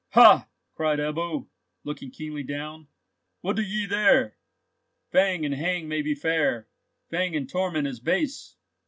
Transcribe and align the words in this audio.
"Ha!" 0.13 0.47
cried 0.73 0.97
Ebbo, 0.97 1.47
looking 1.83 2.09
keenly 2.09 2.41
down, 2.41 2.87
"what 3.41 3.55
do 3.55 3.61
ye 3.61 3.85
there? 3.85 4.35
Fang 5.11 5.45
and 5.45 5.53
hang 5.53 5.87
may 5.87 6.01
be 6.01 6.15
fair; 6.15 6.67
fang 7.11 7.35
and 7.35 7.47
torment 7.47 7.85
is 7.87 7.99
base! 7.99 8.55